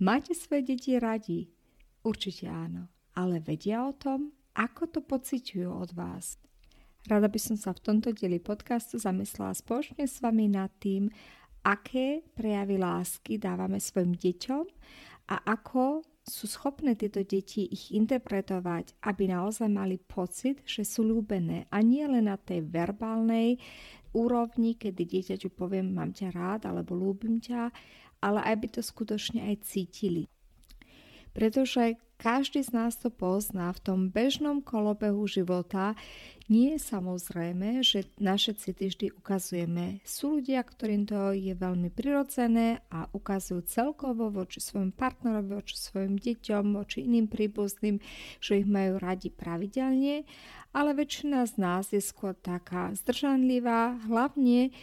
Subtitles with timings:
[0.00, 1.44] Máte svoje deti radi?
[2.00, 2.88] Určite áno.
[3.12, 6.40] Ale vedia o tom, ako to pociťujú od vás?
[7.04, 11.12] Rada by som sa v tomto dieli podcastu zamyslela spoločne s vami nad tým,
[11.68, 14.64] aké prejavy lásky dávame svojim deťom
[15.28, 21.68] a ako sú schopné tieto deti ich interpretovať, aby naozaj mali pocit, že sú ľúbené
[21.68, 23.60] a nie len na tej verbálnej
[24.16, 27.70] úrovni, kedy dieťaťu poviem mám ťa rád alebo ľúbim ťa,
[28.20, 30.28] ale aby to skutočne aj cítili.
[31.30, 35.96] Pretože každý z nás to pozná v tom bežnom kolobehu života.
[36.52, 40.04] Nie je samozrejme, že naše city vždy ukazujeme.
[40.04, 46.20] Sú ľudia, ktorým to je veľmi prirodzené a ukazujú celkovo voči svojom partnerovi, voči svojim
[46.20, 47.96] deťom, voči iným príbuzným,
[48.42, 50.28] že ich majú radi pravidelne,
[50.76, 54.74] ale väčšina z nás je skôr taká zdržanlivá, hlavne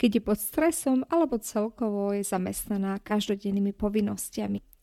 [0.00, 4.75] keď je pod stresom alebo celkovo je zamestnaná každodennými povinnosťami.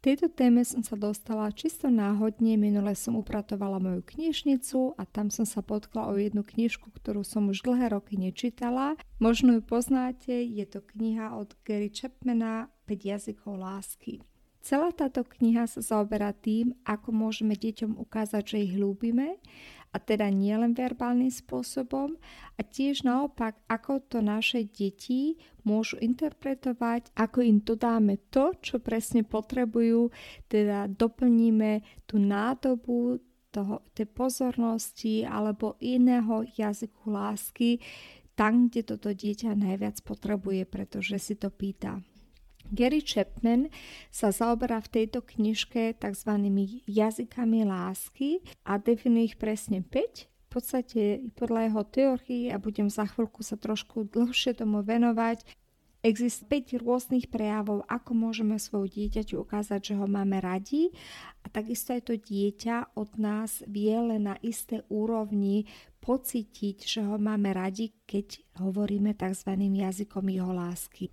[0.00, 5.44] Tejto téme som sa dostala čisto náhodne, minule som upratovala moju knižnicu a tam som
[5.44, 8.96] sa potkla o jednu knižku, ktorú som už dlhé roky nečítala.
[9.20, 14.24] Možno ju poznáte, je to kniha od Gary Chapmana 5 jazykov lásky.
[14.64, 19.36] Celá táto kniha sa zaoberá tým, ako môžeme deťom ukázať, že ich ľúbime
[19.90, 22.14] a teda nielen verbálnym spôsobom
[22.54, 25.34] a tiež naopak, ako to naše deti
[25.66, 30.14] môžu interpretovať, ako im dodáme to, čo presne potrebujú,
[30.46, 33.18] teda doplníme tú nádobu
[33.50, 37.82] toho, tej pozornosti alebo iného jazyku lásky
[38.38, 42.00] tam, kde toto dieťa najviac potrebuje, pretože si to pýta.
[42.70, 43.68] Gary Chapman
[44.14, 46.32] sa zaoberá v tejto knižke tzv.
[46.86, 50.30] jazykami lásky a definuje ich presne 5.
[50.30, 55.46] V podstate podľa jeho teórií a budem za chvíľku sa trošku dlhšie tomu venovať,
[56.00, 60.88] Existuje 5 rôznych prejavov, ako môžeme svoju dieťaťu ukázať, že ho máme radi
[61.44, 65.68] a takisto aj to dieťa od nás vie len na isté úrovni
[66.00, 69.52] pocítiť, že ho máme radi, keď hovoríme tzv.
[69.60, 71.12] jazykom jeho lásky.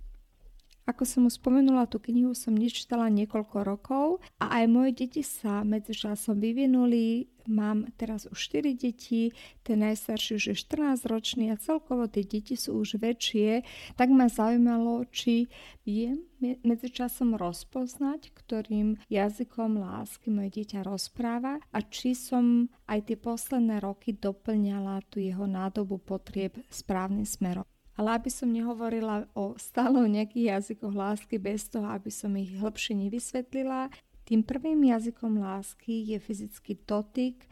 [0.88, 4.06] Ako som už spomenula, tú knihu som nečítala niekoľko rokov
[4.40, 7.28] a aj moje deti sa medzičasom vyvinuli.
[7.44, 12.56] Mám teraz už 4 deti, ten najstarší už je 14 ročný a celkovo tie deti
[12.56, 13.68] sú už väčšie,
[14.00, 15.52] tak ma zaujímalo, či
[15.84, 23.80] viem medzičasom rozpoznať, ktorým jazykom lásky moje dieťa rozpráva a či som aj tie posledné
[23.84, 27.68] roky doplňala tú jeho nádobu potrieb správnym smerom.
[27.98, 32.94] Ale aby som nehovorila o stále nejakých jazykoch lásky bez toho, aby som ich hĺbšie
[32.94, 33.90] nevysvetlila,
[34.22, 37.48] tým prvým jazykom lásky je fyzický dotyk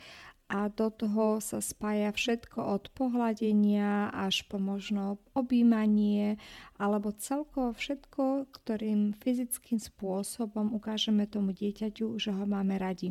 [0.46, 6.38] a do toho sa spája všetko od pohľadenia až po možno objímanie
[6.78, 13.10] alebo celkovo všetko, ktorým fyzickým spôsobom ukážeme tomu dieťaťu, že ho máme radi.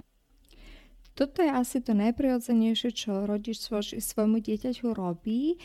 [1.15, 5.59] Toto je asi to najprirodzenejšie, čo rodič svojmu dieťaťu robí,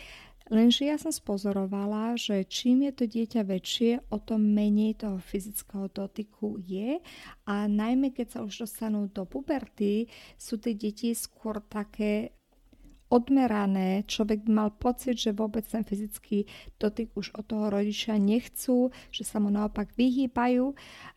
[0.50, 5.86] Lenže ja som spozorovala, že čím je to dieťa väčšie, o tom menej toho fyzického
[5.86, 6.98] dotyku je
[7.46, 12.34] a najmä keď sa už dostanú do puberty, sú tie deti skôr také
[13.10, 16.46] odmerané, človek by mal pocit, že vôbec ten fyzický
[16.82, 20.74] dotyk už od toho rodiča nechcú, že sa mu naopak vyhýbajú.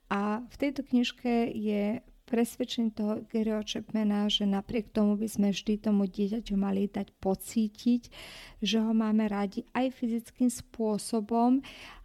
[0.10, 2.02] A v tejto knižke je
[2.34, 8.10] presvedčený toho Garyho Chapmana, že napriek tomu by sme vždy tomu dieťaťu mali dať pocítiť,
[8.58, 11.62] že ho máme radi aj fyzickým spôsobom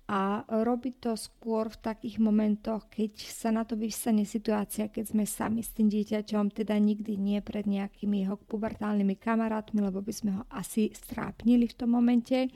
[0.08, 5.28] a robiť to skôr v takých momentoch, keď sa na to vyvstane situácia, keď sme
[5.28, 10.30] sami s tým dieťaťom, teda nikdy nie pred nejakými jeho pubertálnymi kamarátmi, lebo by sme
[10.40, 12.48] ho asi strápnili v tom momente,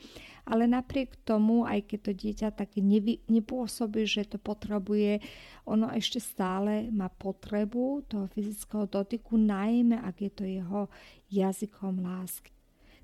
[0.49, 5.21] ale napriek tomu, aj keď to dieťa tak nevy, nepôsobí, že to potrebuje,
[5.69, 10.81] ono ešte stále má potrebu toho fyzického dotyku, najmä ak je to jeho
[11.29, 12.49] jazykom lásky.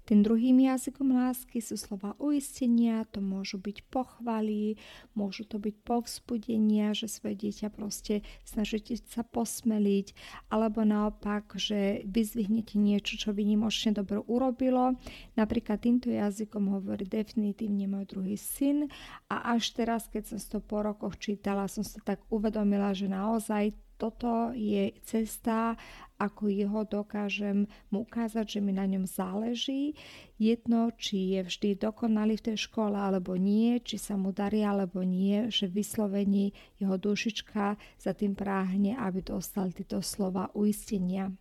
[0.05, 4.79] Tým druhým jazykom lásky sú slova uistenia, to môžu byť pochvaly,
[5.13, 10.13] môžu to byť povzbudenia, že svoje dieťa proste snažíte sa posmeliť,
[10.49, 14.97] alebo naopak, že vyzvihnete niečo, čo vynimočne dobro urobilo.
[15.35, 18.89] Napríklad týmto jazykom hovorí definitívne môj druhý syn
[19.29, 23.73] a až teraz, keď som to po rokoch čítala, som sa tak uvedomila, že naozaj
[23.99, 25.75] toto je cesta,
[26.15, 29.99] ako jeho dokážem mu ukázať, že mi na ňom záleží.
[30.39, 35.03] Jedno, či je vždy dokonalý v tej škole alebo nie, či sa mu darí alebo
[35.03, 41.35] nie, že vyslovení jeho dušička za tým práhne, aby dostal tieto slova uistenia.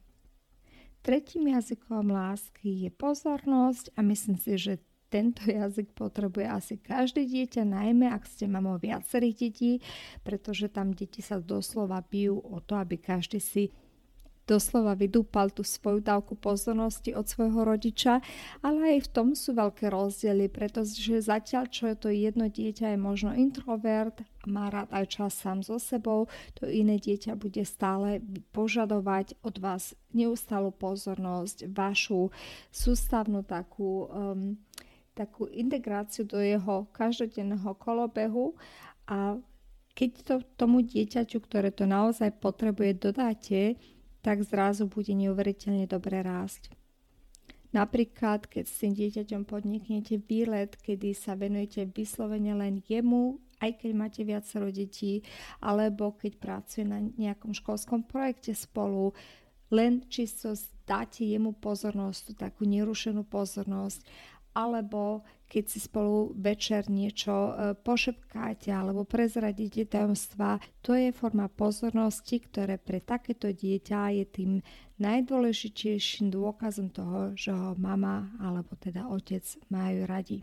[1.07, 7.65] Tretím jazykom lásky je pozornosť a myslím si, že tento jazyk potrebuje asi každé dieťa,
[7.65, 9.73] najmä ak ste mamou viacerých detí,
[10.23, 13.73] pretože tam deti sa doslova bijú o to, aby každý si
[14.49, 18.25] doslova vydúpal tú svoju dávku pozornosti od svojho rodiča,
[18.65, 22.99] ale aj v tom sú veľké rozdiely, pretože zatiaľ, čo je to jedno dieťa je
[22.99, 28.25] možno introvert, má rád aj čas sám so sebou, to iné dieťa bude stále
[28.57, 32.33] požadovať od vás neustálu pozornosť, vašu
[32.73, 34.57] sústavnú takú um,
[35.19, 38.55] takú integráciu do jeho každodenného kolobehu
[39.11, 39.35] a
[39.99, 43.75] keď to tomu dieťaťu, ktoré to naozaj potrebuje, dodáte,
[44.23, 46.71] tak zrazu bude neuveriteľne dobre rásť.
[47.75, 53.91] Napríklad, keď s tým dieťaťom podniknete výlet, kedy sa venujete vyslovene len jemu, aj keď
[53.93, 55.27] máte viacero detí,
[55.59, 59.13] alebo keď pracuje na nejakom školskom projekte spolu,
[59.69, 60.57] len čisto
[60.89, 64.01] dáte jemu pozornosť, takú nerušenú pozornosť
[64.59, 72.43] alebo keď si spolu večer niečo e, pošepkáte alebo prezradíte tajomstva, to je forma pozornosti,
[72.43, 74.53] ktoré pre takéto dieťa je tým
[74.99, 80.43] najdôležitejším dôkazom toho, že ho mama alebo teda otec majú radi.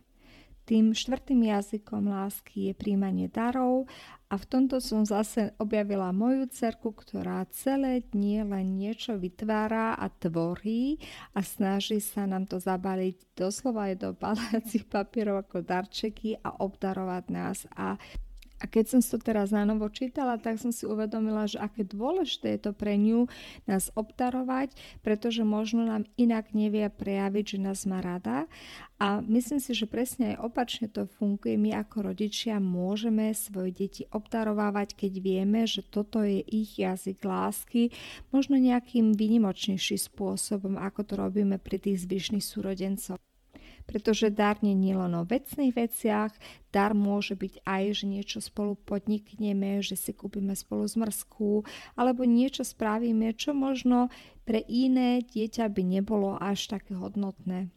[0.66, 3.86] Tým štvrtým jazykom lásky je príjmanie darov
[4.26, 10.10] a v tomto som zase objavila moju cerku, ktorá celé dni len niečo vytvára a
[10.10, 10.98] tvorí
[11.38, 17.24] a snaží sa nám to zabaliť doslova aj do balacích papierov ako darčeky a obdarovať
[17.30, 17.70] nás.
[17.78, 18.02] A
[18.56, 22.56] a keď som to teraz na novo čítala, tak som si uvedomila, že aké dôležité
[22.56, 23.28] je to pre ňu
[23.68, 24.72] nás obdarovať,
[25.04, 28.48] pretože možno nám inak nevie prejaviť, že nás má rada.
[28.96, 31.60] A myslím si, že presne aj opačne to funguje.
[31.60, 37.92] My ako rodičia môžeme svoje deti obdarovávať, keď vieme, že toto je ich jazyk lásky,
[38.32, 43.20] možno nejakým výnimočnejším spôsobom, ako to robíme pri tých zvyšných súrodencov
[43.86, 46.34] pretože dar nie je len o vecných veciach,
[46.74, 51.64] dar môže byť aj, že niečo spolu podnikneme, že si kúpime spolu zmrzku,
[51.96, 54.10] alebo niečo spravíme, čo možno
[54.44, 57.70] pre iné dieťa by nebolo až také hodnotné.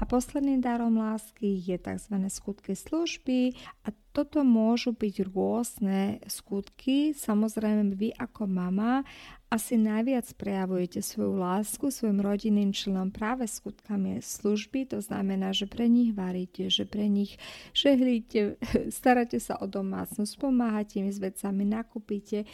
[0.00, 2.16] A posledným darom lásky je tzv.
[2.32, 3.52] skutky služby
[3.84, 7.12] a toto môžu byť rôzne skutky.
[7.12, 9.04] Samozrejme, vy ako mama
[9.52, 14.88] asi najviac prejavujete svoju lásku svojim rodinným členom práve skutkami služby.
[14.96, 17.36] To znamená, že pre nich varíte, že pre nich
[17.76, 18.56] žehlíte,
[18.88, 22.48] staráte sa o domácnosť, pomáhate im s vecami, nakúpite.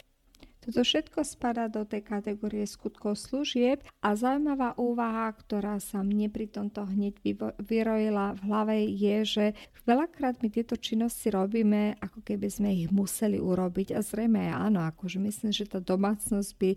[0.67, 6.51] Toto všetko spadá do tej kategórie skutkov služieb a zaujímavá úvaha, ktorá sa mne pri
[6.51, 7.23] tomto hneď
[7.55, 9.45] vyrojila v hlave je, že
[9.87, 13.95] veľakrát my tieto činnosti robíme, ako keby sme ich museli urobiť.
[13.95, 16.71] A zrejme áno, akože myslím, že tá domácnosť by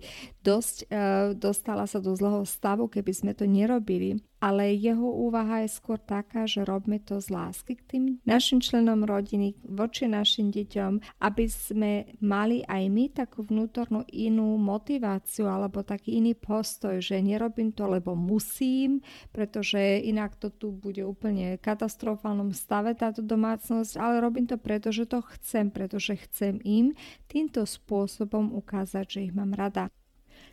[0.47, 5.71] dosť e, dostala sa do zlého stavu, keby sme to nerobili ale jeho úvaha je
[5.71, 11.21] skôr taká, že robme to z lásky k tým našim členom rodiny, voči našim deťom,
[11.21, 17.77] aby sme mali aj my takú vnútornú inú motiváciu alebo taký iný postoj, že nerobím
[17.77, 24.49] to, lebo musím, pretože inak to tu bude úplne katastrofálnom stave táto domácnosť, ale robím
[24.49, 26.97] to preto, že to chcem, pretože chcem im
[27.29, 29.93] týmto spôsobom ukázať, že ich mám rada.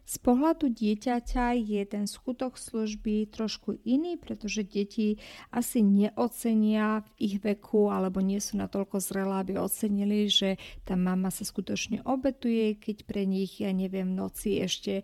[0.08, 5.20] Z pohľadu dieťaťa je ten skutok služby trošku iný, pretože deti
[5.51, 10.56] asi neocenia v ich veku alebo nie sú natoľko zrelé, aby ocenili, že
[10.88, 15.03] tá mama sa skutočne obetuje, keď pre nich, ja neviem, noci ešte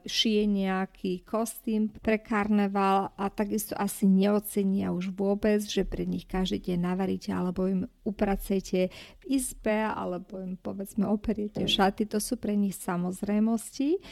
[0.00, 6.72] šije nejaký kostým pre karneval a takisto asi neocenia už vôbec, že pre nich každý
[6.72, 8.88] deň navaríte alebo im upracete
[9.20, 12.06] v izbe alebo im povedzme operiete šaty.
[12.10, 14.02] To sú pre nich samozrejmosti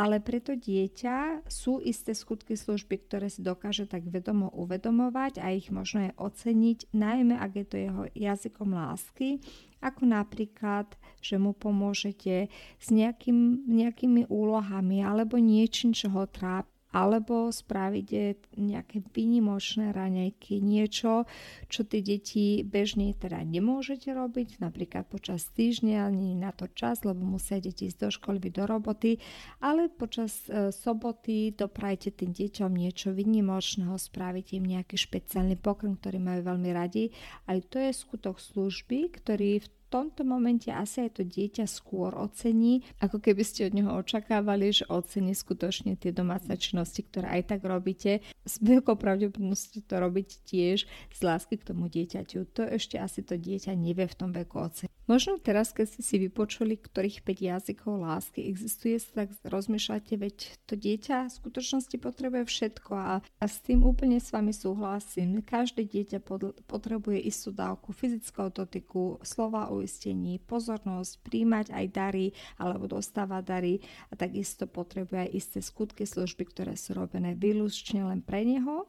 [0.00, 5.52] ale pre to dieťa sú isté skutky služby, ktoré si dokáže tak vedomo uvedomovať a
[5.52, 9.44] ich možno aj oceniť, najmä ak je to jeho jazykom lásky,
[9.84, 10.88] ako napríklad,
[11.20, 12.48] že mu pomôžete
[12.80, 21.24] s nejakým, nejakými úlohami alebo niečím, čo ho trápi alebo spravíte nejaké výnimočné raňajky, niečo,
[21.70, 27.22] čo tie deti bežne teda nemôžete robiť, napríklad počas týždňa, nie na to čas, lebo
[27.22, 29.22] musia deti ísť do školy, do roboty,
[29.62, 36.18] ale počas e, soboty doprajte tým deťom niečo výnimočného, spravíte im nejaký špeciálny pokrm, ktorý
[36.18, 37.14] majú veľmi radi.
[37.46, 42.86] Aj to je skutok služby, ktorý v tomto momente asi aj to dieťa skôr ocení,
[43.02, 47.60] ako keby ste od neho očakávali, že ocení skutočne tie domáce činnosti, ktoré aj tak
[47.66, 48.22] robíte.
[48.46, 50.78] S veľkou pravdepodobnosťou to robiť tiež
[51.10, 52.46] z lásky k tomu dieťaťu.
[52.54, 55.00] To ešte asi to dieťa nevie v tom veku oceniť.
[55.10, 60.36] Možno teraz, keď ste si vypočuli, ktorých 5 jazykov lásky existuje, tak rozmýšľate, veď
[60.70, 65.42] to dieťa v skutočnosti potrebuje všetko a, a s tým úplne s vami súhlasím.
[65.42, 72.26] Každé dieťa pod, potrebuje istú dávku fyzického dotyku, slova uistení, pozornosť, príjmať aj dary
[72.60, 73.74] alebo dostávať dary
[74.12, 78.84] a takisto potrebuje aj isté skutky služby, ktoré sú robené výlučne len pre neho.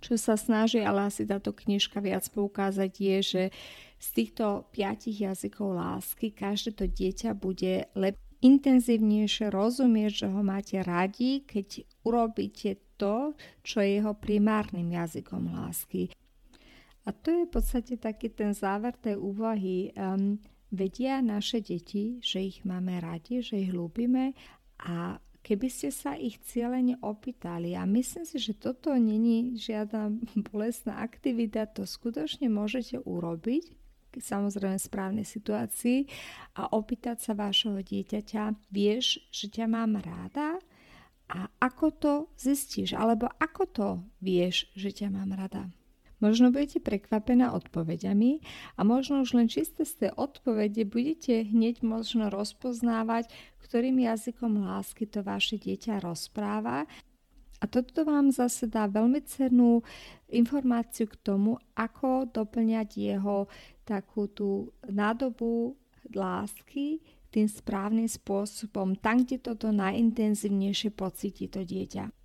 [0.00, 3.42] Čo sa snaží, ale asi táto knižka viac poukázať je, že
[4.00, 10.80] z týchto piatich jazykov lásky každé to dieťa bude lep intenzívnejšie rozumieť, že ho máte
[10.80, 16.08] radi, keď urobíte to, čo je jeho primárnym jazykom lásky.
[17.10, 19.90] A to je v podstate taký ten záver tej úvahy.
[19.98, 20.38] Um,
[20.70, 24.38] vedia naše deti, že ich máme radi, že ich ľúbime
[24.78, 30.14] a keby ste sa ich cieľene opýtali a myslím si, že toto není žiadna
[30.54, 33.74] bolestná aktivita, to skutočne môžete urobiť,
[34.14, 36.06] samozrejme správnej situácii
[36.54, 40.62] a opýtať sa vášho dieťaťa, vieš, že ťa mám ráda?
[41.30, 42.98] A ako to zistíš?
[42.98, 43.88] Alebo ako to
[44.18, 45.70] vieš, že ťa mám rada?
[46.20, 48.44] Možno budete prekvapená odpovediami
[48.76, 53.32] a možno už len čisté z tej odpovede budete hneď možno rozpoznávať,
[53.64, 56.84] ktorým jazykom lásky to vaše dieťa rozpráva
[57.60, 59.84] a toto vám zase dá veľmi cennú
[60.32, 63.52] informáciu k tomu, ako doplňať jeho
[63.84, 65.76] takú tú nádobu
[66.08, 72.19] lásky tým správnym spôsobom, tam, kde toto najintenzívnejšie pocíti to dieťa.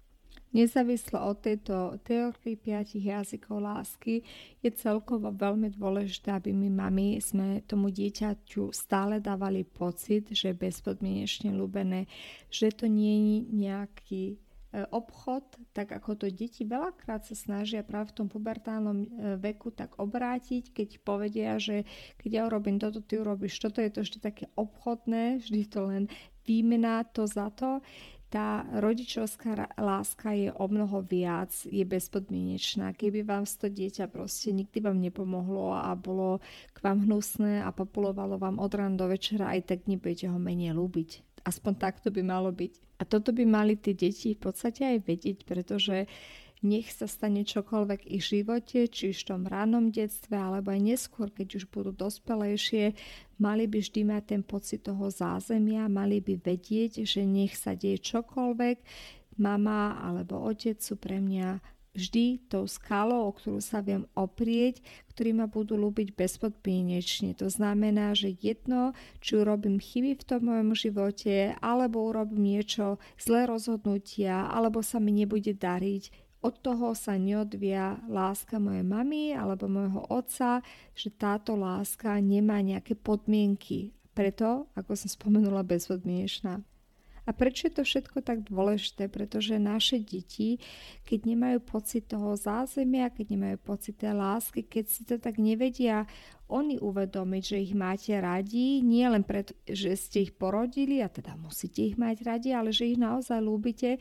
[0.56, 4.24] Nezávislo od tejto teórii piatich jazykov lásky
[4.64, 10.62] je celkovo veľmi dôležité, aby my mami sme tomu dieťaťu stále dávali pocit, že je
[10.64, 12.08] bezpodmienečne ľúbené,
[12.48, 14.24] že to nie je nejaký
[14.76, 19.08] E, obchod, tak ako to deti veľakrát sa snažia práve v tom pubertálnom e,
[19.40, 21.88] veku tak obrátiť, keď povedia, že
[22.20, 26.04] keď ja urobím toto, ty urobíš toto, je to vždy také obchodné, vždy to len
[26.44, 27.80] výmena to za to.
[28.30, 32.92] Tá rodičovská láska je o mnoho viac, je bezpodmienečná.
[32.92, 36.42] Keby vám to dieťa proste nikdy vám nepomohlo a bolo
[36.74, 40.74] k vám hnusné a populovalo vám od rána do večera, aj tak nebudete ho menej
[40.74, 42.98] ľúbiť Aspoň takto by malo byť.
[42.98, 46.10] A toto by mali tie deti v podstate aj vedieť, pretože
[46.64, 51.60] nech sa stane čokoľvek ich živote, či v tom ránom detstve, alebo aj neskôr, keď
[51.60, 52.96] už budú dospelejšie,
[53.42, 58.00] mali by vždy mať ten pocit toho zázemia, mali by vedieť, že nech sa deje
[58.00, 58.78] čokoľvek,
[59.36, 61.60] mama alebo otec sú pre mňa
[61.96, 64.84] vždy tou skalou, o ktorú sa viem oprieť,
[65.16, 67.40] ktorí ma budú ľúbiť bezpodmienečne.
[67.40, 68.92] To znamená, že jedno,
[69.24, 75.16] či urobím chyby v tom mojom živote, alebo urobím niečo, zlé rozhodnutia, alebo sa mi
[75.16, 80.62] nebude dariť, od toho sa neodvia láska mojej mamy alebo môjho otca,
[80.94, 83.90] že táto láska nemá nejaké podmienky.
[84.14, 86.62] Preto, ako som spomenula, bezpodmienečná.
[87.26, 89.10] A prečo je to všetko tak dôležité?
[89.10, 90.62] Pretože naše deti,
[91.10, 96.06] keď nemajú pocit toho zázemia, keď nemajú pocit tej lásky, keď si to tak nevedia
[96.46, 101.34] oni uvedomiť, že ich máte radi, nie len preto, že ste ich porodili a teda
[101.34, 103.98] musíte ich mať radi, ale že ich naozaj ľúbite,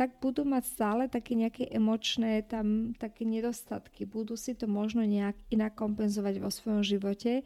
[0.00, 4.08] tak budú mať stále také nejaké emočné tam také nedostatky.
[4.08, 7.44] Budú si to možno nejak inak kompenzovať vo svojom živote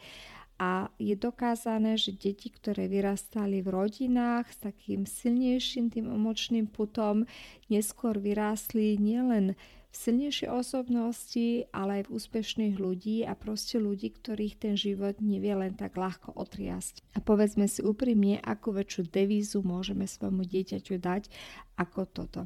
[0.54, 7.26] a je dokázané, že deti, ktoré vyrastali v rodinách s takým silnejším tým emočným putom,
[7.66, 9.58] neskôr vyrástli nielen
[9.94, 15.78] silnejšie osobnosti, ale aj v úspešných ľudí a proste ľudí, ktorých ten život nevie len
[15.78, 17.14] tak ľahko otriasť.
[17.14, 21.30] A povedzme si úprimne, akú väčšiu devízu môžeme svojmu dieťaťu dať
[21.78, 22.42] ako toto.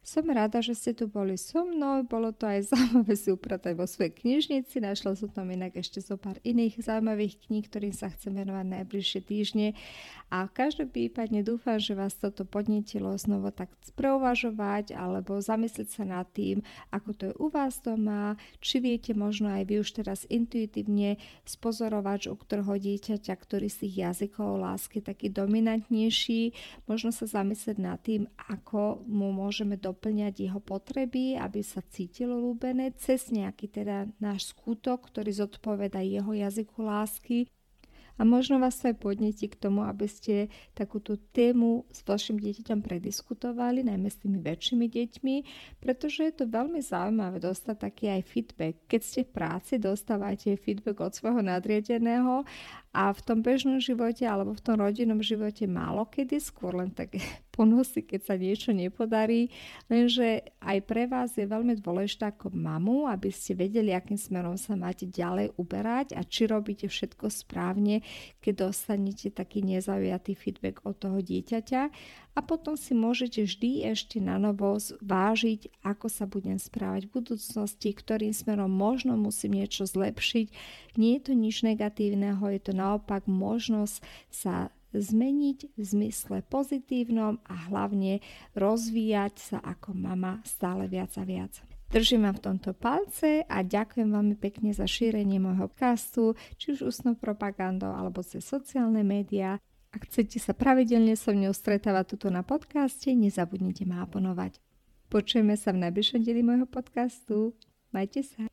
[0.00, 3.84] Som rada, že ste tu boli so mnou, bolo to aj zaujímavé si upratať vo
[3.84, 8.32] svojej knižnici, našla som tam inak ešte zo pár iných zaujímavých kníh, ktorým sa chcem
[8.32, 9.76] venovať najbližšie týždne.
[10.32, 16.04] A v každom prípade dúfam, že vás toto podnetilo znovu tak preuvažovať alebo zamyslieť sa
[16.08, 20.24] nad tým, ako to je u vás doma, či viete možno aj vy už teraz
[20.30, 26.54] intuitívne spozorovať u ktorého dieťaťa, ktorý z tých jazykov lásky taký dominantnejší,
[26.86, 32.38] možno sa zamyslieť nad tým, ako mu môžeme do doplňať jeho potreby, aby sa cítilo
[32.38, 37.50] ľúbené cez nejaký teda náš skutok, ktorý zodpoveda jeho jazyku lásky
[38.20, 42.84] a možno vás to aj podnetí k tomu, aby ste takúto tému s vašim dieťaťom
[42.84, 45.36] prediskutovali, najmä s tými väčšími deťmi,
[45.80, 48.76] pretože je to veľmi zaujímavé dostať taký aj feedback.
[48.92, 52.44] Keď ste v práci, dostávate feedback od svojho nadriadeného
[52.92, 57.16] a v tom bežnom živote alebo v tom rodinnom živote málo kedy, skôr len tak
[57.52, 59.50] ponosy, keď sa niečo nepodarí,
[59.90, 64.78] lenže aj pre vás je veľmi dôležité ako mamu, aby ste vedeli, akým smerom sa
[64.78, 68.06] máte ďalej uberať a či robíte všetko správne,
[68.40, 71.82] keď dostanete taký nezaujatý feedback od toho dieťaťa
[72.30, 77.90] a potom si môžete vždy ešte na novo vážiť, ako sa budem správať v budúcnosti,
[77.90, 80.46] ktorým smerom možno musím niečo zlepšiť.
[80.94, 83.98] Nie je to nič negatívneho, je to naopak možnosť
[84.30, 88.20] sa zmeniť v zmysle pozitívnom a hlavne
[88.58, 91.62] rozvíjať sa ako mama stále viac a viac.
[91.90, 96.86] Držím vám v tomto palce a ďakujem veľmi pekne za šírenie môjho podcastu, či už
[96.86, 99.58] ústnou propagandou alebo cez sociálne médiá.
[99.90, 104.62] Ak chcete sa pravidelne so mnou stretávať tuto na podcaste, nezabudnite ma abonovať.
[105.10, 107.58] Počujeme sa v najbližšom dieli môjho podcastu.
[107.90, 108.46] Majte sa.